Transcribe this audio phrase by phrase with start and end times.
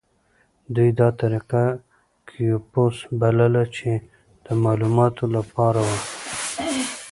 [0.73, 1.63] دوی دا طریقه
[2.27, 3.89] کیوپوس بلله چې
[4.45, 5.99] د معلوماتو لپاره وه.